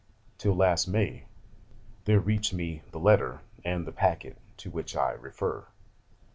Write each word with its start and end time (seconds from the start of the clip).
Till, 0.39 0.55
last 0.55 0.87
May, 0.87 1.25
there 2.05 2.19
reached 2.19 2.53
me 2.55 2.81
the 2.89 2.97
letter 2.97 3.41
and 3.63 3.85
the 3.85 3.91
packet 3.91 4.35
to 4.57 4.71
which 4.71 4.95
I 4.95 5.11
refer. 5.11 5.67